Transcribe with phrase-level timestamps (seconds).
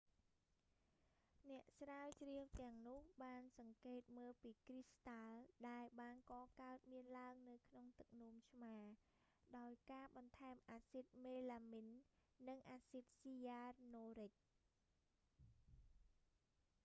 [1.49, 8.75] អ្នកស្រាវជ្រាវទាំងនោះបានសង្កេតមើលពីគ្រីស្តាល់ដែលបានកកើតមានឡើងនៅក្នុងទឹកនោមឆ្មា
[9.57, 11.89] ដោយការបន្ថែមអាស៊ីតមេឡាមីន
[12.49, 14.31] និងអាស៊ីតស៊ីយ៉ានូរិច